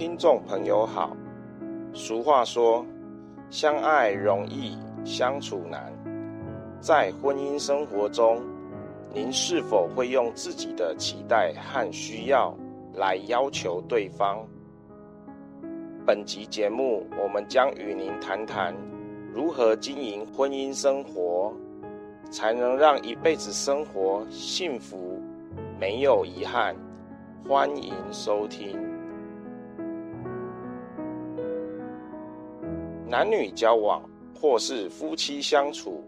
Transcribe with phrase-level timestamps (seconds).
[0.00, 1.14] 听众朋友好。
[1.92, 2.86] 俗话说，
[3.50, 5.92] 相爱容易相处难。
[6.80, 8.40] 在婚姻生活中，
[9.12, 12.56] 您是否会用自己的期待和需要
[12.94, 14.38] 来要求对方？
[16.06, 18.74] 本集节目，我们将与您谈谈
[19.34, 21.52] 如何经营婚姻生活，
[22.30, 25.20] 才能让一辈子生活幸福，
[25.78, 26.74] 没有遗憾。
[27.46, 28.78] 欢迎收听。
[33.10, 34.00] 男女交往
[34.40, 36.00] 或是夫妻相处，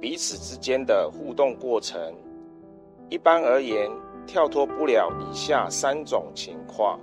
[0.00, 2.00] 彼此之间的互动过程，
[3.10, 3.90] 一般而言，
[4.26, 6.98] 跳脱不了以下三种情况：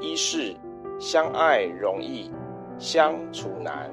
[0.00, 0.52] 一是
[0.98, 2.28] 相爱容易，
[2.80, 3.88] 相处难；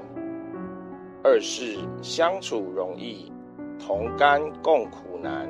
[1.24, 3.32] 二是相处容易，
[3.78, 5.48] 同甘共苦难；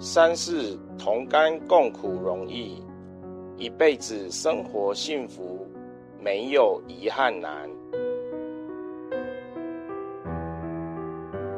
[0.00, 2.82] 三是同甘共苦容易，
[3.56, 5.59] 一辈子生活幸福。
[6.22, 7.68] 没有遗憾难。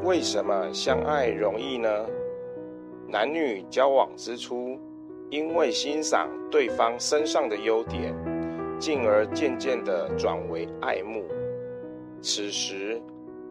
[0.04, 1.88] 为什么相爱容易呢？
[3.08, 4.78] 男女交往之初，
[5.30, 8.14] 因为欣赏对方身上的优点，
[8.78, 11.24] 进而渐渐地转为爱慕。
[12.20, 13.00] 此时，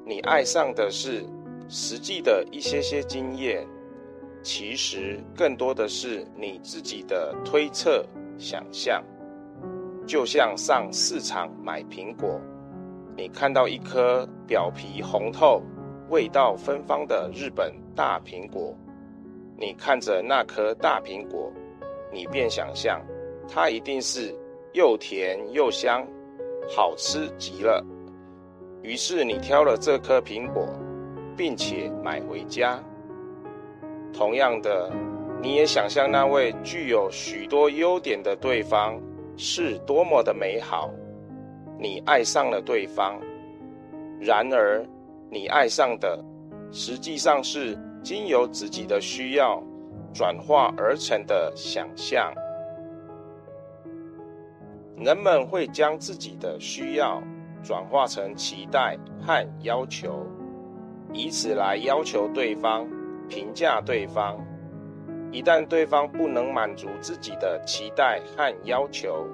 [0.06, 1.24] 你爱上的是
[1.70, 3.68] 实际的一些些经验，
[4.42, 8.06] 其实更多的是你自己的推测、
[8.38, 9.04] 想象。
[10.06, 12.40] 就像上市场买苹果，
[13.16, 15.62] 你看到一颗表皮红透、
[16.10, 18.76] 味道芬芳的日本大苹果，
[19.58, 21.52] 你看着那颗大苹果，
[22.12, 23.02] 你便想象
[23.48, 24.36] 它一定是
[24.74, 26.06] 又甜又香，
[26.68, 27.86] 好吃极了。
[28.82, 30.68] 于是你挑了这颗苹果，
[31.38, 32.84] 并且买回家。
[34.12, 34.92] 同样的，
[35.42, 39.00] 你也想象那位具有许多优点的对方。
[39.44, 40.88] 是多么的美好，
[41.80, 43.20] 你爱上了对方。
[44.20, 44.86] 然而，
[45.32, 46.24] 你爱上的
[46.72, 49.60] 实际上是经由自己的需要
[50.14, 52.32] 转化而成的想象。
[54.96, 57.20] 人们会将自己的需要
[57.64, 60.24] 转化成期待和要求，
[61.14, 62.88] 以此来要求对方，
[63.28, 64.38] 评价对方。
[65.32, 69.26] 一旦对方不能满足自己的期待和要求，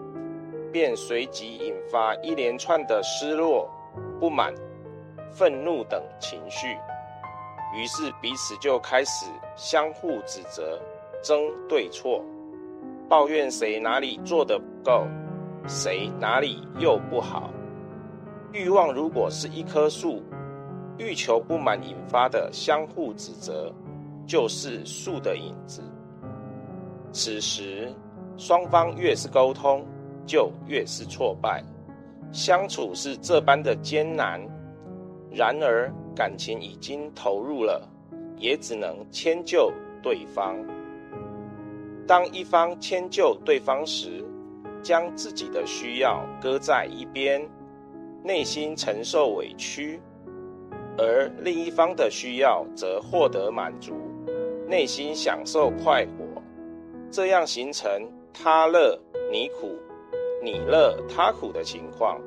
[0.71, 3.67] 便随即引发一连串的失落、
[4.19, 4.53] 不满、
[5.31, 6.67] 愤怒等情绪，
[7.75, 9.25] 于是彼此就开始
[9.55, 10.79] 相互指责、
[11.23, 12.23] 争对错，
[13.09, 15.07] 抱怨谁哪里做得不够，
[15.67, 17.49] 谁哪里又不好。
[18.53, 20.21] 欲望如果是一棵树，
[20.97, 23.73] 欲求不满引发的相互指责。
[24.27, 25.81] 就是树的影子。
[27.11, 27.91] 此时，
[28.37, 29.83] 双方越是沟通，
[30.25, 31.63] 就越是挫败，
[32.31, 34.39] 相处是这般的艰难。
[35.31, 37.89] 然而，感情已经投入了，
[38.37, 39.71] 也只能迁就
[40.03, 40.55] 对方。
[42.05, 44.23] 当一方迁就对方时，
[44.81, 47.41] 将自己的需要搁在一边，
[48.23, 49.99] 内心承受委屈；
[50.97, 53.93] 而另一方的需要则获得满足。
[54.67, 56.41] 内心享受快活，
[57.09, 57.89] 这样形成
[58.33, 58.99] 他乐
[59.31, 59.77] 你苦，
[60.43, 62.19] 你乐他苦的情况。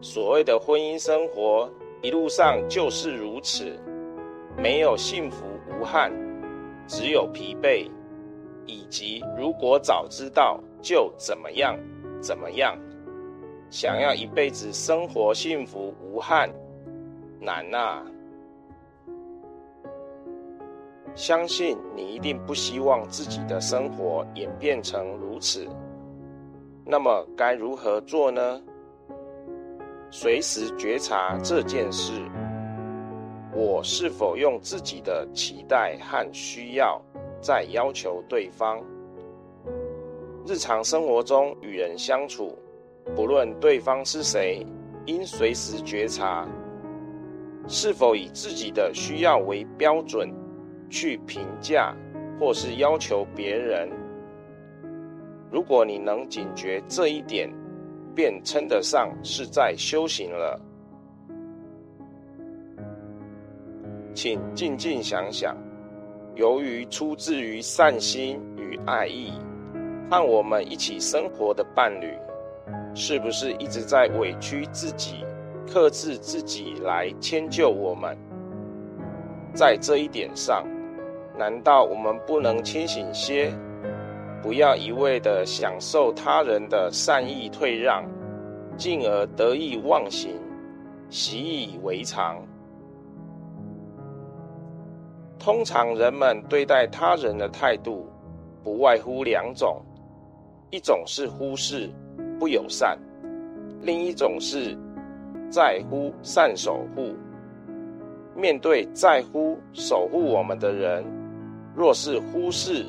[0.00, 3.78] 所谓的婚姻生活，一路上就是如此，
[4.56, 6.10] 没有幸福无憾，
[6.86, 7.86] 只有疲惫，
[8.64, 11.78] 以及如果早知道就怎么样
[12.20, 12.78] 怎么样。
[13.70, 16.48] 想要一辈子生活幸福无憾，
[17.40, 18.04] 难啊！
[21.14, 25.64] 相信你一定不希望自己的生活演变成如此，
[26.84, 28.60] 那么该如何做呢？
[30.10, 32.12] 随时觉察这件事：
[33.52, 37.00] 我是否用自己的期待和需要
[37.40, 38.82] 在要求对方？
[40.46, 42.58] 日常生活中与人相处，
[43.14, 44.66] 不论对方是谁，
[45.06, 46.46] 应随时觉察，
[47.68, 50.28] 是否以自己的需要为标准。
[50.88, 51.94] 去评价
[52.38, 53.88] 或是要求别人，
[55.50, 57.50] 如果你能警觉这一点，
[58.14, 60.60] 便称得上是在修行了。
[64.14, 65.56] 请静静想想，
[66.36, 69.32] 由于出自于善心与爱意，
[70.10, 72.16] 和我们一起生活的伴侣，
[72.94, 75.24] 是不是一直在委屈自己、
[75.66, 78.16] 克制自己来迁就我们？
[79.52, 80.64] 在这一点上，
[81.36, 83.52] 难道我们不能清醒些，
[84.40, 88.04] 不要一味的享受他人的善意退让，
[88.76, 90.38] 进而得意忘形，
[91.10, 92.40] 习以为常。
[95.38, 98.06] 通常人们对待他人的态度，
[98.62, 99.82] 不外乎两种：
[100.70, 101.90] 一种是忽视、
[102.38, 102.96] 不友善；
[103.82, 104.78] 另一种是
[105.50, 107.12] 在乎、善守护。
[108.36, 111.04] 面对在乎、守护我们的人，
[111.74, 112.86] 若是忽视，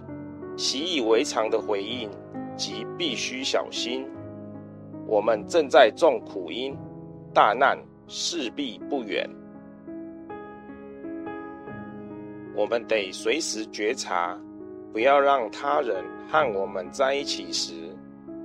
[0.55, 2.09] 习以为常的回应，
[2.55, 4.07] 即必须小心。
[5.07, 6.77] 我们正在种苦因，
[7.33, 7.77] 大难
[8.07, 9.29] 势必不远。
[12.55, 14.39] 我们得随时觉察，
[14.93, 17.73] 不要让他人和我们在一起时，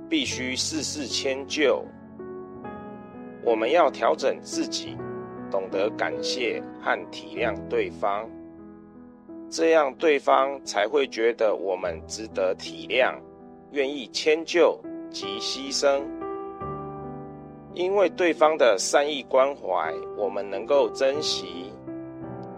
[0.09, 1.85] 必须事事迁就。
[3.43, 4.97] 我们要调整自己，
[5.49, 8.29] 懂得感谢和体谅对方。
[9.51, 13.13] 这样，对方才会觉得我们值得体谅，
[13.71, 16.01] 愿意迁就及牺牲。
[17.73, 21.69] 因为对方的善意关怀，我们能够珍惜；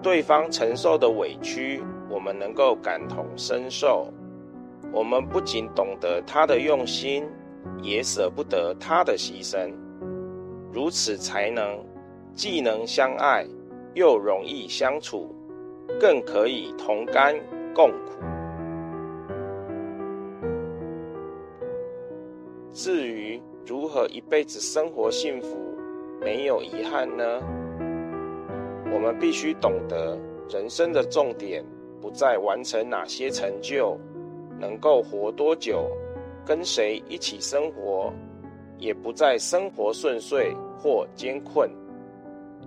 [0.03, 4.07] 对方承受的委屈，我们能够感同身受。
[4.91, 7.27] 我们不仅懂得他的用心，
[7.81, 9.73] 也舍不得他的牺牲。
[10.71, 11.83] 如此才能
[12.35, 13.47] 既能相爱，
[13.95, 15.35] 又容易相处。
[15.99, 17.35] 更可以同甘
[17.73, 18.11] 共苦。
[22.71, 25.57] 至于如何一辈子生活幸福，
[26.19, 27.39] 没有遗憾呢？
[28.91, 30.17] 我们必须懂得，
[30.49, 31.63] 人生的重点
[32.01, 33.97] 不在完成哪些成就，
[34.59, 35.89] 能够活多久，
[36.45, 38.11] 跟谁一起生活，
[38.77, 41.69] 也不在生活顺遂或艰困。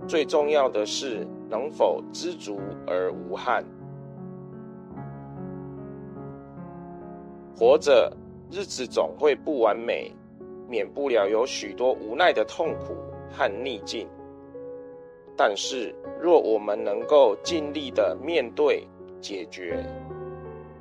[0.07, 2.57] 最重要的是，能否知足
[2.87, 3.63] 而无憾？
[7.57, 8.09] 活着，
[8.49, 10.13] 日子总会不完美，
[10.69, 12.95] 免不了有许多无奈的痛苦
[13.31, 14.07] 和逆境。
[15.35, 18.87] 但是，若我们能够尽力的面对、
[19.19, 19.83] 解决，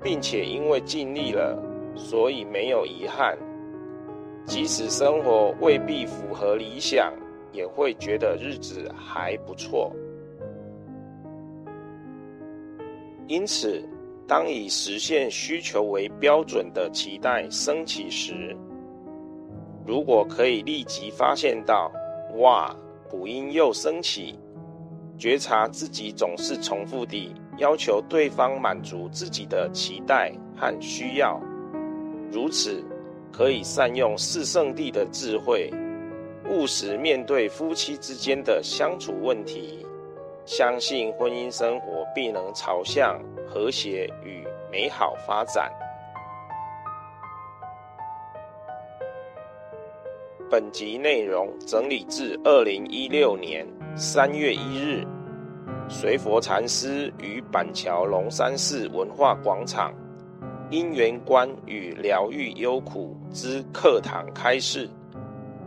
[0.01, 1.61] 并且因为尽力了，
[1.97, 3.37] 所以没有遗憾，
[4.45, 7.13] 即使生活未必符合理想，
[7.57, 9.91] 也会觉得日子还不错。
[13.27, 13.83] 因此，
[14.29, 18.55] 当以实现需求为标准的期待升起时，
[19.87, 21.91] 如果可以立即发现到
[22.39, 22.77] “哇，
[23.09, 24.39] 补音又升起”，
[25.19, 31.41] 觉察自己总是重复地要求对方满足自己的期待和需要，
[32.31, 32.85] 如此
[33.33, 35.73] 可以善用四圣地的智慧，
[36.49, 39.87] 务实面对夫妻之间的相处问题。
[40.45, 45.73] 相信婚姻生活必能朝向和谐与美好发展。
[50.49, 53.67] 本集内容整理自二零一六年
[53.97, 55.05] 三月一日，
[55.89, 59.93] 随佛禅师于板桥龙山寺文化广场
[60.71, 64.89] 因缘观与疗愈忧苦之课堂开示。